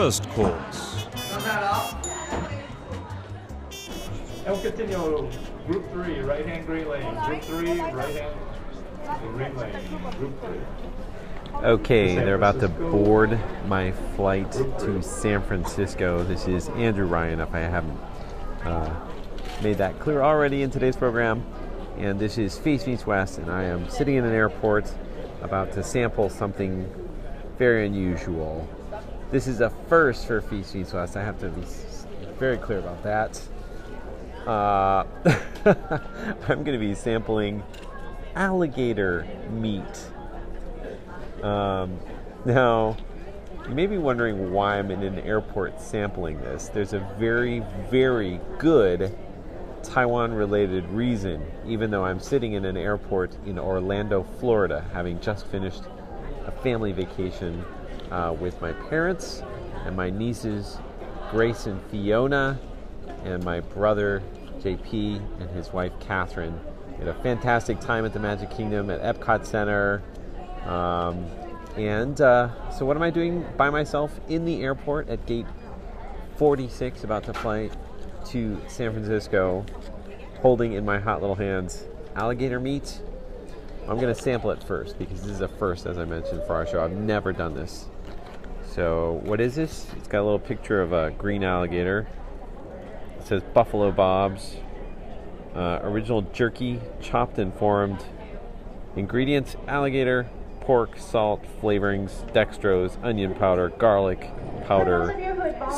[0.10, 1.06] First course.
[4.43, 5.30] And we'll.
[5.67, 7.04] Group three, right hand green lane.
[7.26, 8.36] Group three, right hand
[9.36, 10.12] green lane.
[10.17, 11.63] Group three.
[11.63, 16.24] Okay, they're about to board my flight to San Francisco.
[16.24, 18.00] This is Andrew Ryan, if I haven't
[18.63, 18.91] uh,
[19.62, 21.45] made that clear already in today's program.
[22.00, 24.91] And this is Feast Meets West, and I am sitting in an airport
[25.43, 26.91] about to sample something
[27.60, 28.67] very unusual.
[29.32, 31.15] This is a first for Feast Meets West.
[31.15, 31.62] I have to be
[32.39, 33.39] very clear about that.
[34.48, 35.06] Uh,
[36.48, 37.62] I'm going to be sampling
[38.34, 39.84] alligator meat.
[41.44, 42.00] Um,
[42.44, 42.98] now,
[43.68, 46.70] you may be wondering why I'm in an airport sampling this.
[46.70, 47.62] There's a very,
[47.92, 49.15] very good
[49.84, 55.46] Taiwan related reason, even though I'm sitting in an airport in Orlando, Florida, having just
[55.46, 55.84] finished
[56.48, 57.63] a family vacation
[58.12, 59.43] uh, with my parents
[59.86, 60.78] and my nieces,
[61.32, 62.60] Grace and Fiona,
[63.24, 64.22] and my brother,
[64.60, 66.60] JP, and his wife, Catherine.
[66.91, 70.02] We had a fantastic time at the Magic Kingdom at Epcot Center.
[70.65, 71.26] Um,
[71.78, 75.45] and uh, so, what am I doing by myself in the airport at gate
[76.38, 77.69] 46, about to fly
[78.28, 79.65] to San Francisco,
[80.41, 83.02] holding in my hot little hands alligator meat?
[83.88, 86.54] I'm going to sample it first because this is a first, as I mentioned, for
[86.54, 86.84] our show.
[86.84, 87.88] I've never done this.
[88.80, 89.88] So, what is this?
[89.98, 92.08] It's got a little picture of a green alligator.
[93.20, 94.56] It says Buffalo Bob's.
[95.54, 98.02] Uh, original jerky, chopped and formed.
[98.96, 100.30] Ingredients alligator,
[100.62, 104.32] pork, salt, flavorings, dextrose, onion powder, garlic
[104.65, 105.13] powder,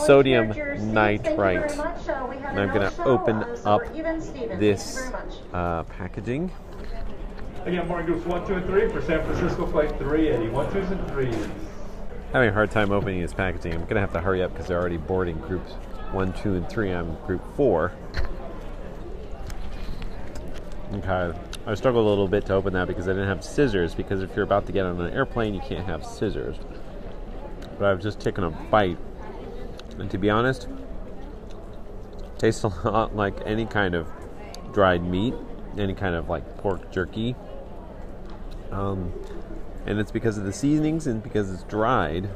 [0.06, 0.50] sodium
[0.94, 1.72] nitrite.
[1.72, 3.82] And I'm going to open up
[4.60, 5.10] this
[5.54, 6.52] uh, packaging.
[7.66, 10.50] Again, morning groups one, two, and three for San Francisco flight 380.
[10.50, 11.48] One, twos, and threes.
[12.34, 13.74] Having a hard time opening this packaging.
[13.74, 15.74] I'm going to have to hurry up because they're already boarding groups
[16.14, 16.92] one, two, and three.
[16.92, 17.92] I'm group four.
[20.94, 21.38] Okay.
[21.66, 23.94] I struggled a little bit to open that because I didn't have scissors.
[23.94, 26.56] Because if you're about to get on an airplane, you can't have scissors.
[27.78, 28.98] But I've just taken a bite,
[29.98, 30.68] and to be honest,
[32.38, 34.08] tastes a lot like any kind of
[34.74, 35.34] dried meat,
[35.78, 37.36] any kind of like pork jerky.
[38.72, 39.12] Um,
[39.86, 42.30] and it's because of the seasonings and because it's dried.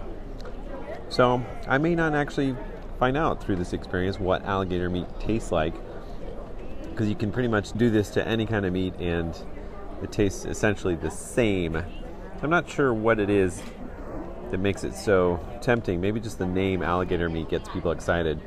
[1.09, 2.55] So I may not actually
[2.99, 5.73] find out through this experience what alligator meat tastes like
[6.89, 9.37] because you can pretty much do this to any kind of meat and
[10.01, 11.75] it tastes essentially the same.
[12.41, 13.61] I'm not sure what it is
[14.51, 15.99] that makes it so tempting.
[15.99, 18.41] Maybe just the name alligator meat gets people excited.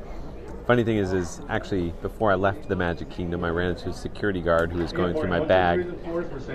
[0.65, 3.93] Funny thing is, is actually before I left the Magic Kingdom, I ran into a
[3.93, 5.79] security guard who was going through my bag,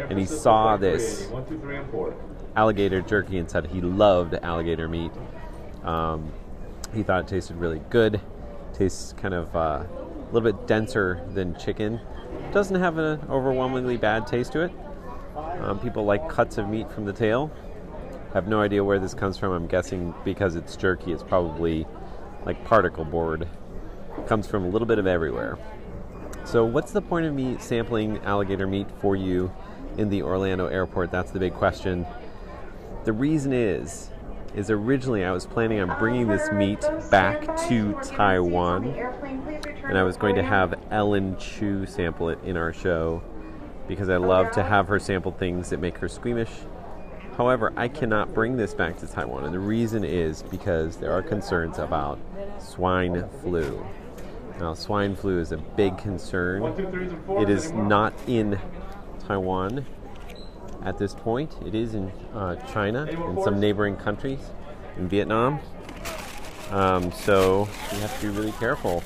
[0.08, 1.28] and he saw this
[2.56, 5.10] Alligator jerky and said he loved alligator meat.
[5.82, 6.32] Um,
[6.94, 8.20] he thought it tasted really good.
[8.72, 12.00] Tastes kind of uh, a little bit denser than chicken.
[12.52, 14.72] Doesn't have an overwhelmingly bad taste to it.
[15.60, 17.50] Um, people like cuts of meat from the tail.
[18.32, 19.52] Have no idea where this comes from.
[19.52, 21.86] I'm guessing because it's jerky, it's probably
[22.44, 23.48] like particle board.
[24.26, 25.58] Comes from a little bit of everywhere.
[26.44, 29.52] So, what's the point of me sampling alligator meat for you
[29.96, 31.10] in the Orlando airport?
[31.10, 32.06] That's the big question.
[33.04, 34.08] The reason is,
[34.54, 38.86] is originally I was planning on bringing this meat back to Taiwan,
[39.84, 43.22] and I was going to have Ellen Chu sample it in our show.
[43.86, 46.50] because I love to have her sample things that make her squeamish.
[47.36, 51.22] However, I cannot bring this back to Taiwan, and the reason is because there are
[51.22, 52.18] concerns about
[52.58, 53.84] swine flu.
[54.60, 56.62] Now, swine flu is a big concern.
[57.40, 58.60] It is not in
[59.26, 59.84] Taiwan
[60.84, 61.54] at this point.
[61.66, 64.40] It is in uh, China and some neighboring countries,
[64.96, 65.60] in Vietnam.
[66.70, 69.02] Um, so we have to be really careful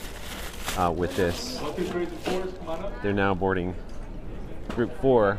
[0.76, 1.60] uh, with this.
[3.02, 3.74] They're now boarding
[4.68, 5.38] group four.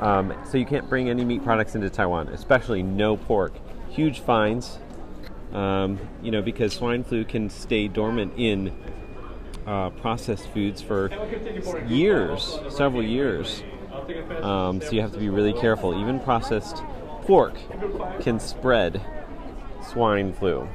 [0.00, 3.52] Um, so you can't bring any meat products into Taiwan, especially no pork.
[3.90, 4.78] Huge fines,
[5.52, 8.74] um, you know, because swine flu can stay dormant in
[9.66, 11.10] uh, processed foods for
[11.86, 13.62] years, several years.
[14.42, 15.98] Um, so you have to be really careful.
[16.00, 16.82] Even processed
[17.22, 17.54] pork
[18.20, 19.00] can spread
[19.88, 20.68] swine flu.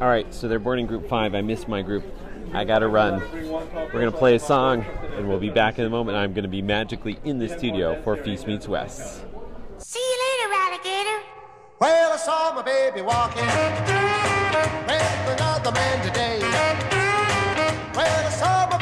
[0.00, 1.34] All right, so they're boarding group five.
[1.34, 2.04] I missed my group.
[2.52, 3.22] I gotta run.
[3.32, 4.84] We're gonna play a song,
[5.16, 6.16] and we'll be back in a moment.
[6.18, 9.22] I'm gonna be magically in the studio for Feast Meets West.
[9.78, 11.22] See you later, alligator.
[11.78, 16.40] Well, I saw my baby walking with another man today.
[17.94, 18.81] Well, I saw my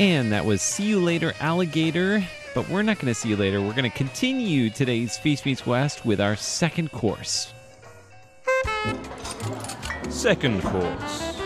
[0.00, 2.26] And that was See You Later, Alligator.
[2.54, 3.60] But we're not going to see you later.
[3.60, 7.52] We're going to continue today's Feast Meets West with our second course.
[10.08, 11.38] Second course.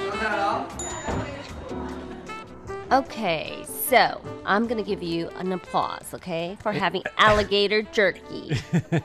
[2.93, 6.79] Okay, so I'm gonna give you an applause, okay, for eh.
[6.79, 8.57] having alligator jerky.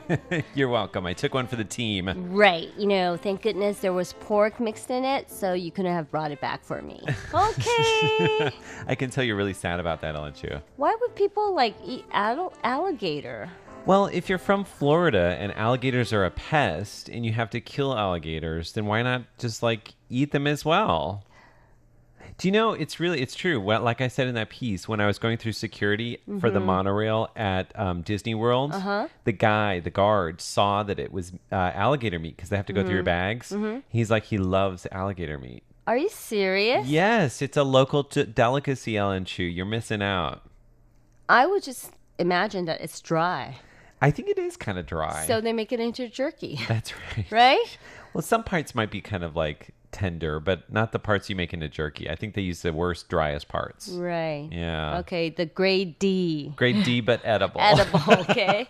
[0.54, 1.06] You're welcome.
[1.06, 2.10] I took one for the team.
[2.32, 6.10] right, you know, thank goodness there was pork mixed in it, so you couldn't have
[6.10, 7.00] brought it back for me.
[7.32, 8.50] Okay.
[8.86, 10.60] I can tell you're really sad about that, Ellen Chu.
[10.76, 13.50] Why would people like eat al- alligator?
[13.86, 17.96] Well, if you're from Florida and alligators are a pest and you have to kill
[17.96, 21.24] alligators, then why not just like eat them as well?
[22.40, 23.60] Do you know it's really it's true.
[23.60, 26.58] Well, like I said in that piece, when I was going through security for the
[26.60, 26.64] Mhm.
[26.64, 29.08] monorail at um, Disney World, Uh-huh.
[29.24, 32.72] the guy, the guard, saw that it was uh, alligator meat because they have to
[32.72, 33.04] go through your Mhm.
[33.04, 33.50] bags.
[33.52, 33.82] Mhm.
[33.90, 35.62] He's like, he loves alligator meat.
[35.86, 36.86] Are you serious?
[36.86, 39.42] Yes, it's a local t- delicacy, Ellen Chu.
[39.42, 40.42] You're missing out.
[41.28, 43.56] I would just imagine that it's dry.
[44.00, 45.24] I think it is kind of dry.
[45.26, 46.58] So they make it into jerky.
[46.68, 47.26] That's right.
[47.30, 47.78] Right?
[48.14, 51.52] Well, some parts might be kind of like tender, but not the parts you make
[51.52, 52.08] into jerky.
[52.08, 53.88] I think they use the worst, driest parts.
[53.88, 54.48] Right.
[54.50, 54.98] Yeah.
[55.00, 56.52] Okay, the grade D.
[56.56, 57.60] Grade D, but edible.
[57.60, 58.00] Edible,
[58.30, 58.68] okay.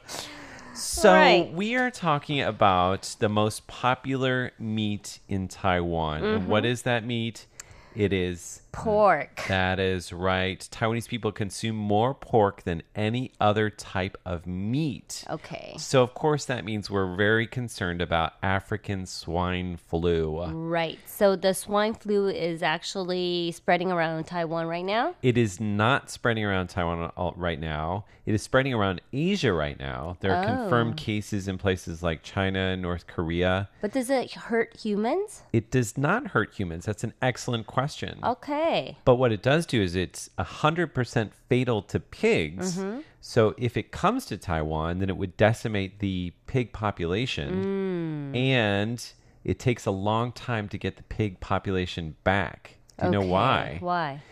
[0.74, 1.52] So Right.
[1.52, 6.24] we are talking about the most popular meat in Taiwan.
[6.24, 7.46] And what is that meat?
[7.94, 9.42] It is Pork.
[9.48, 10.61] That is right.
[10.70, 15.24] Taiwanese people consume more pork than any other type of meat.
[15.29, 15.74] Okay.
[15.76, 20.40] So of course that means we're very concerned about African swine flu.
[20.44, 20.98] Right.
[21.07, 25.14] So the swine flu is actually spreading around Taiwan right now?
[25.20, 28.05] It is not spreading around Taiwan right now.
[28.24, 30.16] It is spreading around Asia right now.
[30.20, 30.46] There are Oh.
[30.46, 33.68] confirmed cases in places like China and North Korea.
[33.81, 35.42] But does it hurt humans?
[35.53, 36.87] It does not hurt humans.
[36.87, 37.80] That's an excellent question.
[38.23, 38.97] Okay.
[39.05, 42.78] But what it does do is it's 100% fatal to pigs.
[42.78, 43.03] Mhm.
[43.20, 48.33] So if it comes to Taiwan, then it would decimate the pig population.
[48.33, 48.37] Mm.
[48.37, 49.12] And
[49.45, 52.76] it takes a long time to get the pig population back.
[52.99, 53.78] Do you know why?
[53.81, 54.22] Why?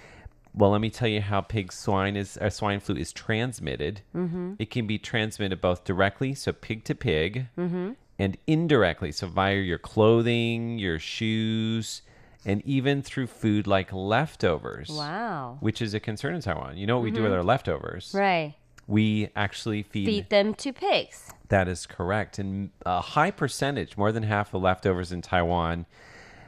[0.55, 4.01] Well, let me tell you how pig swine is uh, swine flu is transmitted.
[4.15, 4.57] Mhm.
[4.59, 7.97] It can be transmitted both directly, so pig to pig, Mhm.
[8.19, 12.03] and indirectly, so via your clothing, your shoes,
[12.49, 14.89] and even through food like leftovers.
[14.91, 15.59] Wow.
[15.61, 16.77] Which is a concern in Taiwan.
[16.77, 17.37] You know what we do with Mhm.
[17.37, 18.13] our leftovers?
[18.15, 18.55] Right.
[18.87, 21.31] We actually feed, Feed them to pigs.
[21.49, 22.39] That is correct.
[22.39, 25.85] And a high percentage, more than half the leftovers in Taiwan,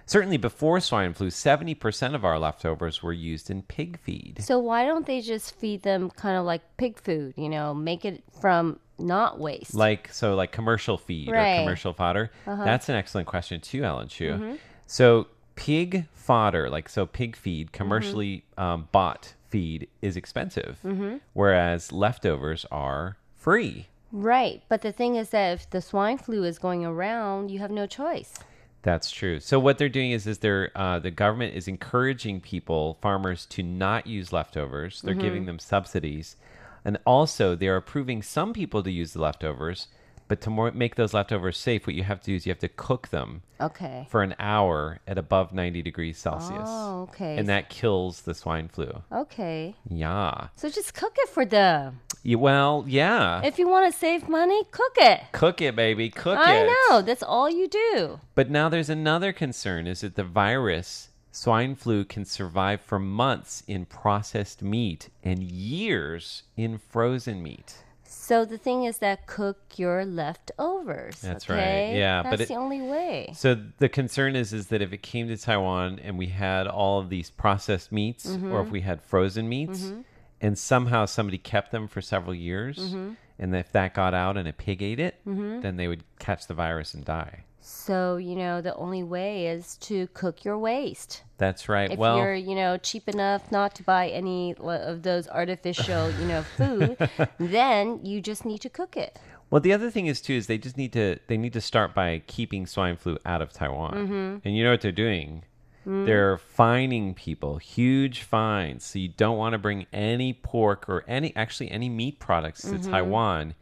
[0.06, 4.38] certainly before swine flu, 70% of our leftovers were used in pig feed.
[4.42, 7.34] So why don't they just feed them kind of like pig food?
[7.36, 9.74] You know, make it from not waste.
[9.74, 11.56] Like, so like commercial feed Right.
[11.58, 12.30] or commercial fodder?
[12.46, 12.64] Uh-huh.
[12.64, 14.32] That's an excellent question too, Ellen Chu.
[14.32, 14.58] Mhm.
[14.86, 15.26] So
[15.60, 17.76] pig fodder, like so pig feed, Mm-hmm.
[17.76, 21.20] commercially um, bought feed is expensive, Mhm.
[21.34, 23.88] whereas leftovers are free.
[24.10, 27.70] Right, but the thing is that if the swine flu is going around, you have
[27.70, 28.38] no choice.
[28.82, 29.38] That's true.
[29.40, 33.62] So what they're doing is, is they're uh, the government is encouraging people, farmers, to
[33.62, 35.02] not use leftovers.
[35.02, 35.20] They're Mhm.
[35.20, 36.36] giving them subsidies,
[36.84, 39.88] and also they are approving some people to use the leftovers.
[40.30, 42.60] But to more, make those leftovers safe, what you have to do is you have
[42.60, 44.06] to cook them Okay.
[44.08, 46.68] for an hour at above 90 degrees Celsius.
[46.68, 47.36] Oh, okay.
[47.36, 49.02] And that kills the swine flu.
[49.10, 49.74] Okay.
[49.88, 50.46] Yeah.
[50.54, 51.98] So just cook it for them.
[52.22, 53.42] Yeah, well, yeah.
[53.42, 55.20] If you want to save money, cook it.
[55.32, 56.10] Cook it, baby.
[56.10, 56.62] Cook I it.
[56.70, 57.02] I know.
[57.02, 58.20] That's all you do.
[58.36, 63.64] But now there's another concern is that the virus, swine flu, can survive for months
[63.66, 67.78] in processed meat and years in frozen meat.
[68.12, 71.20] So the thing is that cook your leftovers.
[71.20, 71.90] That's okay?
[71.90, 71.96] right.
[71.96, 73.30] Yeah, That's but it- the only way.
[73.34, 76.98] So the concern is is that if it came to Taiwan and we had all
[76.98, 78.70] of these processed meats or if Mhm.
[78.70, 80.04] we had frozen meats Mhm.
[80.40, 83.14] and somehow somebody kept them for several years Mhm.
[83.38, 85.62] and if that got out and a pig ate it, Mhm.
[85.62, 87.44] then they would catch the virus and die.
[87.60, 91.22] So you know the only way is to cook your waste.
[91.38, 91.90] That's right.
[91.90, 96.10] Well if well, you're, you know, cheap enough not to buy any of those artificial,
[96.12, 96.96] you know, food,
[97.38, 99.18] then you just need to cook it.
[99.50, 101.94] Well, the other thing is too is they just need to they need to start
[101.94, 103.94] by keeping swine flu out of Taiwan.
[103.94, 104.40] Mhm.
[104.44, 105.44] And you know what they're doing?
[105.86, 106.04] Mm.
[106.04, 108.84] They're fining people, huge fines.
[108.84, 112.78] So you don't want to bring any pork or any actually any meat products to
[112.78, 112.90] Mhm.
[112.90, 113.54] Taiwan,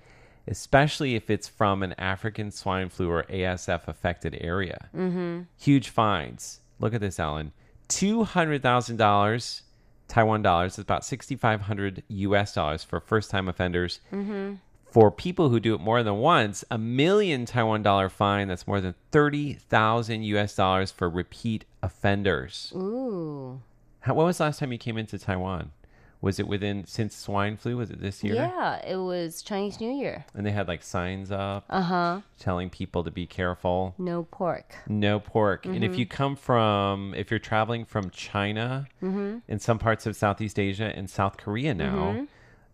[0.48, 4.88] especially if it's from an African swine flu or ASF affected area.
[4.94, 5.46] Mhm.
[5.58, 6.60] Huge fines.
[6.80, 7.52] Look at this, Alan.
[7.88, 9.62] Two hundred thousand dollars
[10.08, 14.58] Taiwan dollars is about sixty five hundred US dollars for first time offenders Mhm.
[14.86, 18.48] for people who do it more than once, a million Taiwan dollar fine.
[18.48, 22.72] That's more than 30,000 US dollars for repeat offenders.
[22.74, 23.60] Ooh.
[24.00, 25.72] How, when was the last time you came into Taiwan?
[26.20, 27.76] Was it within, since swine flu?
[27.76, 28.34] Was it this year?
[28.34, 30.24] Yeah, it was Chinese New Year.
[30.34, 32.20] And they had like signs up Uh huh.
[32.40, 33.94] telling people to be careful.
[33.98, 34.74] No pork.
[34.88, 35.64] No pork.
[35.64, 35.98] And if Mhm.
[35.98, 39.42] you come from, if you're traveling from China Mhm.
[39.46, 42.28] in some parts of Southeast Asia and South Korea now, Mhm.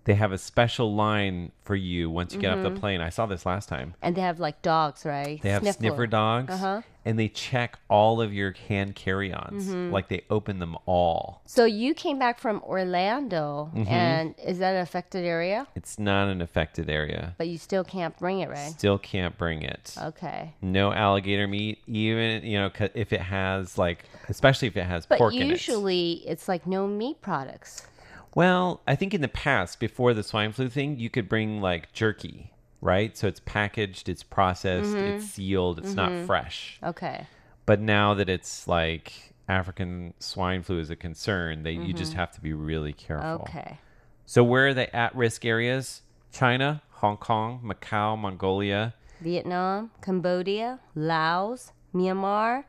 [0.05, 2.79] They have a special line for you once you get off the Mhm.
[2.81, 3.01] plane.
[3.01, 3.95] I saw this last time.
[4.03, 5.41] And they have like dogs, right?
[5.43, 6.83] They have sniffer dogs, Uh huh.
[7.07, 9.69] and they check all of your hand carry-ons.
[9.69, 9.91] Mhm.
[9.91, 11.41] Like they open them all.
[11.47, 13.89] So you came back from Orlando, Mhm.
[13.91, 15.67] and is that an affected area?
[15.75, 17.35] It's not an affected area.
[17.39, 18.73] But you still can't bring it, right?
[18.73, 19.95] Still can't bring it.
[20.01, 20.53] Okay.
[20.61, 25.17] No alligator meat, even you know, if it has like, especially if it has But
[25.19, 25.47] pork in it.
[25.47, 27.87] usually it's like no meat products.
[28.35, 31.93] Well, I think in the past, before the swine flu thing, you could bring like
[31.93, 33.16] jerky, right?
[33.16, 35.16] So it's packaged, it's processed, Mhm.
[35.16, 36.26] it's sealed, it's not Mhm.
[36.26, 36.78] fresh.
[36.82, 37.26] Okay.
[37.66, 42.16] But now that it's like African swine flu is a concern, they you just Mhm.
[42.16, 43.43] have to be really careful.
[43.43, 43.78] Okay.
[44.26, 46.03] So where are the at-risk areas?
[46.32, 48.95] China, Hong Kong, Macau, Mongolia.
[49.20, 52.64] Vietnam, Cambodia, Laos, Myanmar,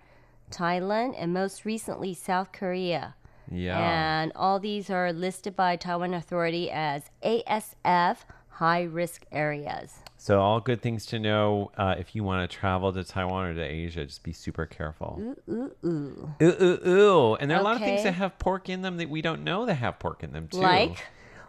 [0.51, 3.15] Thailand, and most recently South Korea.
[3.51, 3.79] Yeah.
[4.21, 8.17] And all these are listed by Taiwan Authority as ASF
[8.49, 9.95] high risk areas.
[10.17, 13.53] So all good things to know uh, if you want to travel to Taiwan or
[13.53, 14.05] to Asia.
[14.05, 15.19] Just be super careful.
[15.21, 16.29] Ooh, ooh, ooh.
[16.41, 17.35] Ooh, ooh, ooh.
[17.35, 19.43] And there are a lot of things that have pork in them that we don't
[19.43, 20.57] know that have pork in them too.
[20.57, 20.97] Like?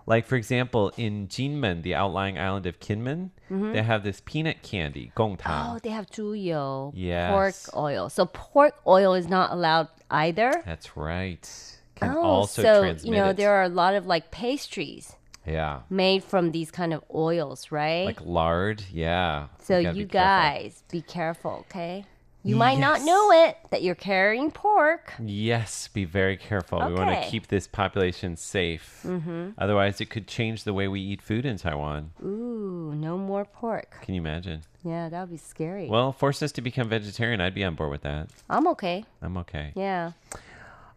[0.09, 3.73] Like, for example, in Jinmen, the outlying island of Kinmen, Mhm.
[3.73, 5.75] they have this peanut candy, gongtang.
[5.75, 7.33] Oh, they have 猪油, Yes.
[7.33, 8.09] pork oil.
[8.09, 10.63] So pork oil is not allowed either.
[10.65, 11.49] That's right.
[11.97, 13.37] Can oh, also so transmit you know it.
[13.37, 15.17] there are a lot of like pastries
[15.47, 15.81] Yeah.
[15.91, 18.05] made from these kind of oils, right?
[18.05, 18.83] Like lard.
[18.93, 19.49] Yeah.
[19.61, 22.05] so gotta you be guys be careful, okay?
[22.45, 25.15] You might not know it that you're carrying pork.
[25.19, 26.79] Yes, be very careful.
[26.87, 29.03] We want to keep this population safe.
[29.05, 29.55] Mhm.
[29.59, 32.13] Otherwise, it could change the way we eat food in Taiwan.
[32.23, 33.99] Ooh, no more pork.
[34.03, 34.63] Can you imagine?
[34.85, 35.89] Yeah, that would be scary.
[35.89, 37.41] Well, force us to become vegetarian.
[37.41, 38.29] I'd be on board with that.
[38.49, 39.05] I'm okay.
[39.21, 39.73] I'm okay.
[39.75, 40.13] Yeah.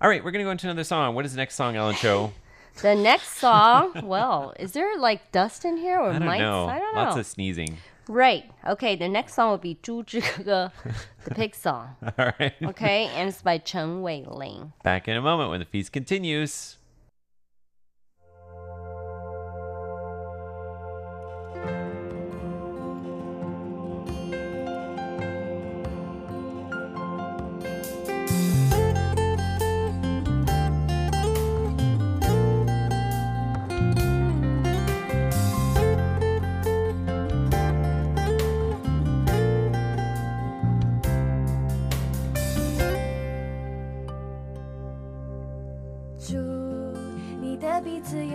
[0.01, 1.13] All right, we're gonna go into another song.
[1.13, 2.31] What is the next song, Ellen Chu?
[2.81, 3.91] the next song.
[4.03, 6.39] Well, is there like dust in here or I don't mites?
[6.39, 6.67] know.
[6.67, 7.01] I don't know.
[7.01, 7.77] Lots of sneezing.
[8.07, 8.49] Right.
[8.65, 8.95] Okay.
[8.95, 10.71] The next song will be "Zhu Zhige," the
[11.35, 11.95] pig song.
[12.17, 12.53] All right.
[12.63, 14.71] Okay, and it's by Chen Wei Ling.
[14.83, 16.77] Back in a moment when the feast continues.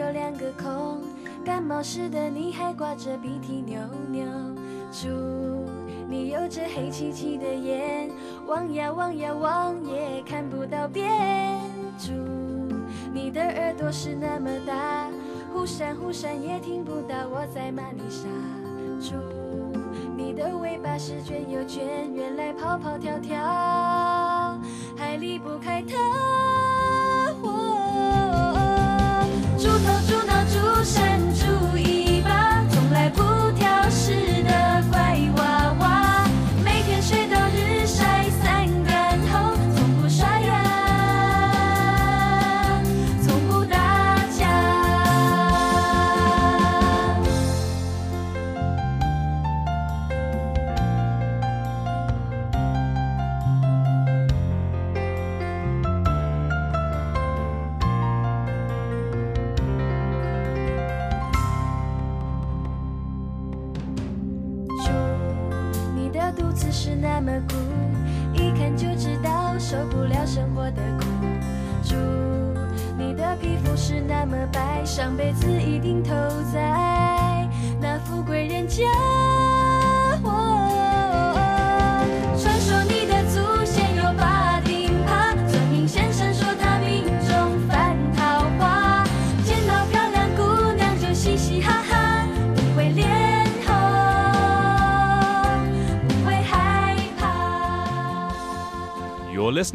[0.05, 1.01] 有两个孔，
[1.43, 3.81] 感冒时的你还挂着鼻涕牛
[4.11, 4.27] 牛。
[4.93, 5.09] 祝
[6.07, 8.11] 你有着黑漆漆的眼，
[8.47, 11.59] 望呀望呀望也看不到边。
[11.99, 12.13] 祝
[13.15, 15.09] 你的耳朵是那么大，
[15.55, 18.29] 忽闪忽闪也听不到我在骂你傻。
[19.01, 19.15] 祝
[20.15, 23.41] 你的尾巴是卷又卷，原来跑跑跳跳
[24.99, 26.54] 还离不开它。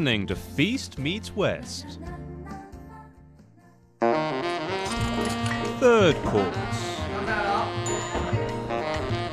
[0.10, 2.00] Listening to Feast Meets West.
[5.80, 7.00] Third course.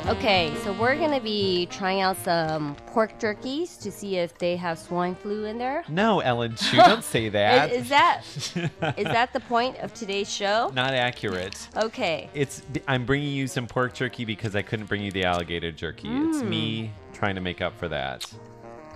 [0.06, 4.78] Okay, so we're gonna be trying out some pork jerkies to see if they have
[4.78, 5.82] swine flu in there.
[5.88, 7.72] No, Ellen, Chu, don't say that.
[7.72, 8.22] Is, is that
[8.98, 10.70] is that the point of today's show?
[10.74, 11.68] not accurate?
[11.74, 12.28] Okay.
[12.34, 16.08] It's I'm bringing you some pork jerky because I couldn't bring you the alligator jerky.
[16.08, 16.48] It's Mm.
[16.50, 18.30] me trying to make up for that.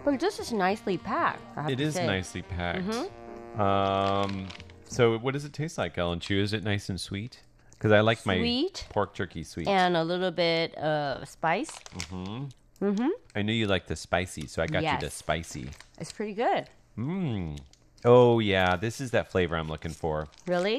[0.04, 1.70] But this is nicely packed.
[1.70, 2.06] It is say.
[2.06, 2.86] nicely packed.
[2.86, 3.60] Mhm.
[3.60, 4.48] Um,
[4.88, 6.40] so what does it taste like, Ellen Chu?
[6.40, 7.40] Is it nice and sweet?
[7.72, 8.86] Because I like my Sweet.
[8.90, 9.66] pork jerky sweet.
[9.66, 11.70] And a little bit of spice.
[12.10, 12.44] hmm
[12.82, 13.08] Mm-hmm.
[13.36, 15.14] I knew you liked the spicy, so I got you the Yes.
[15.14, 15.68] spicy.
[15.98, 16.66] It's pretty good.
[16.96, 17.58] Mmm.
[18.06, 20.28] Oh yeah, this is that flavor I'm looking for.
[20.46, 20.76] Really?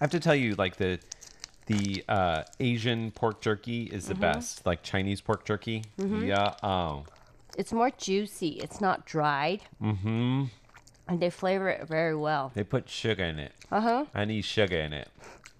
[0.00, 0.98] I have to tell you, like the
[1.66, 4.20] the uh, Asian pork jerky is the Mhm.
[4.20, 4.64] best.
[4.64, 5.84] Like Chinese pork jerky.
[5.98, 6.26] Mhm.
[6.26, 6.54] Yeah.
[6.62, 7.04] Oh.
[7.60, 8.52] It's more juicy.
[8.64, 9.60] It's not dried.
[9.82, 10.44] Mm-hmm.
[11.08, 12.52] And they flavor it very well.
[12.54, 13.52] They put sugar in it.
[13.70, 14.06] Uh-huh.
[14.14, 15.08] I need sugar in it.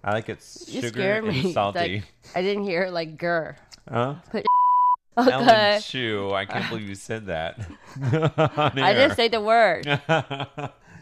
[0.02, 1.78] I like it You sugar scared and salty.
[1.96, 3.56] Like, I didn't hear it like grr.
[3.86, 4.14] Huh?
[4.30, 4.46] Put
[5.18, 5.80] Ellen okay.
[5.82, 7.60] Chu, I can't believe you said that.
[8.02, 9.84] I didn't say the word.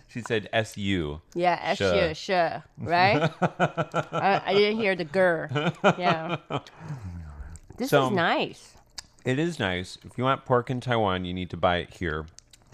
[0.09, 1.20] she said S U.
[1.34, 3.30] Yeah, S sure, right?
[3.40, 5.46] I, I didn't hear the grr.
[5.96, 6.38] Yeah.
[7.76, 8.74] This So- is nice.
[9.24, 9.98] It is nice.
[10.04, 12.26] If you want pork in Taiwan, you need to buy it here.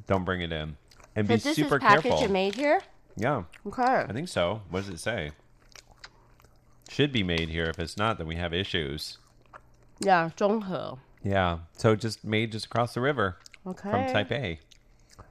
[0.07, 0.76] Don't bring it in.
[1.16, 2.24] And be this super is packaged careful.
[2.24, 2.80] and made here?
[3.16, 3.45] Yeah.
[3.66, 3.82] Okay.
[4.09, 4.62] I think so.
[4.70, 5.30] What does it say?
[6.88, 7.64] Should be made here.
[7.64, 9.18] If it's not, then we have issues.
[10.01, 10.99] Yeah, 中和.
[11.22, 11.59] Yeah.
[11.76, 13.90] So just made just across the river Okay.
[13.90, 14.07] from.
[14.09, 14.59] Taipei.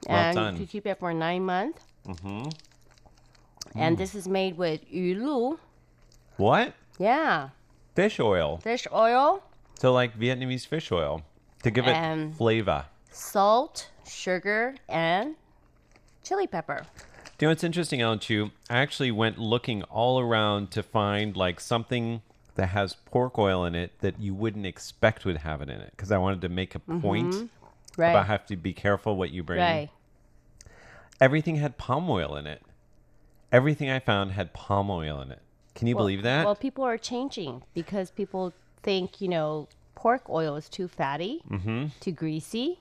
[0.08, 0.56] Well and done.
[0.56, 1.82] you keep it for nine months.
[2.06, 2.48] Mm-hmm.
[3.76, 5.58] And this is made with yu lu.
[6.36, 6.74] What?
[6.98, 7.50] Yeah.
[7.94, 8.58] Fish oil.
[8.58, 9.42] Fish oil,
[9.84, 11.20] So like Vietnamese fish oil
[11.62, 12.86] to give it And- flavor.
[13.10, 15.36] salt, sugar, and
[16.22, 16.86] chili pepper.
[17.36, 18.50] Do you know what's interesting, Ellen Chu?
[18.70, 22.22] I actually went looking all around to find like something
[22.54, 25.90] that has pork oil in it that you wouldn't expect would have it in it
[25.90, 27.48] because I wanted to make a point Mhm.
[27.98, 28.08] Right.
[28.12, 29.60] about have to be careful what you bring.
[29.60, 29.90] Right.
[31.20, 32.62] Everything had palm oil in it.
[33.52, 35.42] Everything I found had palm oil in it.
[35.74, 36.46] Can you believe that?
[36.46, 38.54] Well, people are changing because people
[38.84, 39.66] think, you know,
[39.96, 41.90] pork oil is too fatty, Mhm.
[42.00, 42.78] too greasy.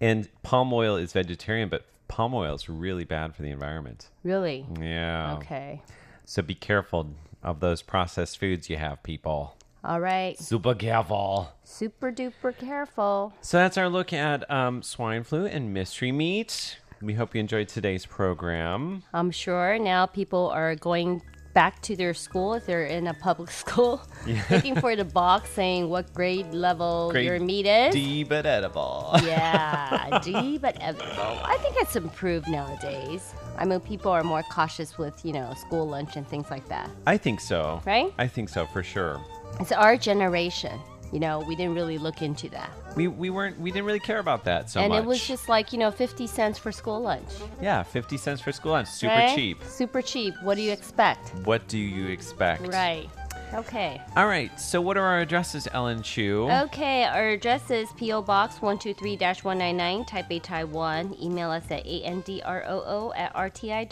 [0.00, 4.08] and palm oil is vegetarian, but palm oil is really bad for the environment.
[4.24, 4.66] Really?
[4.78, 5.36] Yeah.
[5.36, 5.80] Okay.
[6.26, 7.12] So be careful
[7.42, 9.56] of those processed foods you have, people.
[9.82, 10.38] All right.
[10.38, 11.48] Super careful.
[11.64, 13.32] Super duper careful.
[13.40, 16.78] So that's our look at um, swine flu and mystery meat.
[17.00, 19.02] We hope you enjoyed today's program.
[19.14, 21.22] I'm sure now people are going
[21.56, 24.44] back to their school if they're in a public school, Yeah.
[24.50, 27.94] looking for the box saying what grade level Grade your meat is.
[27.94, 29.10] D but edible.
[29.24, 31.40] yeah, D, but edible.
[31.54, 33.32] I think it's improved nowadays.
[33.56, 36.90] I mean, people are more cautious with, you know, school lunch and things like that.
[37.06, 37.80] I think so.
[37.86, 38.12] Right?
[38.18, 39.18] I think so for sure.
[39.58, 40.78] It's our generation.
[41.12, 42.70] You know, we didn't really look into that.
[42.96, 45.02] We, we weren't we didn't really care about that so and much.
[45.02, 47.28] it was just like, you know, 50 cents for school lunch.
[47.60, 49.34] yeah, fifty cents for school lunch, super right?
[49.34, 49.62] cheap.
[49.64, 50.34] Super cheap.
[50.42, 51.34] What do you expect?
[51.44, 52.66] What do you expect?
[52.68, 53.08] Right.
[53.56, 54.02] Okay.
[54.16, 54.58] All right.
[54.60, 56.48] So what are our addresses, Ellen Chu?
[56.50, 58.22] Okay, our address is P.O.
[58.22, 61.16] Box 123-199, Taipei, Taiwan.
[61.20, 63.86] Email us at androo at rti.org.tw.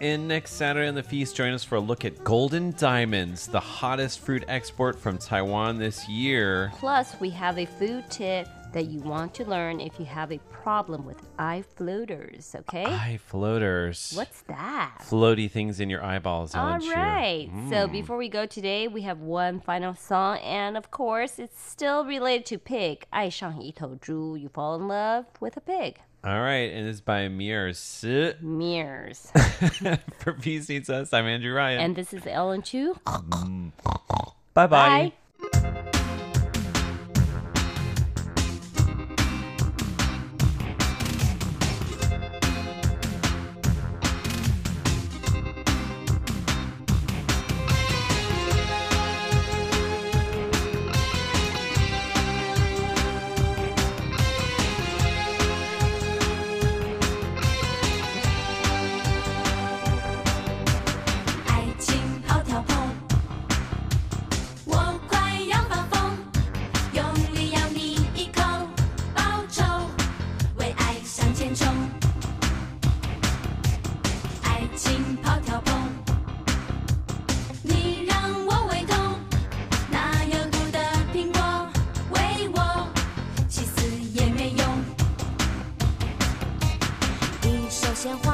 [0.00, 3.60] In next Saturday on the feast, join us for a look at Golden Diamonds, the
[3.60, 6.72] hottest fruit export from Taiwan this year.
[6.76, 10.38] Plus, we have a food tip that you want to learn if you have a
[10.50, 12.84] problem with eye floaters, okay?
[12.84, 14.12] Eye floaters.
[14.16, 14.98] What's that?
[15.00, 16.54] Floaty things in your eyeballs.
[16.54, 17.48] All right.
[17.54, 17.70] Mm.
[17.70, 22.04] So before we go today, we have one final song, and of course, it's still
[22.04, 23.06] related to pig.
[23.10, 25.96] 爱上一头猪, you fall in love with a pig.
[26.24, 28.02] All right, and it's by Mears.
[28.40, 29.30] Mirrors.
[30.18, 31.80] For Feast Meets West, I'm Andrew Ryan.
[31.80, 32.94] And this is Ellen Chu.
[33.04, 33.72] Mm.
[34.54, 35.12] Bye-bye.
[35.52, 36.00] Bye.
[88.04, 88.33] Bye.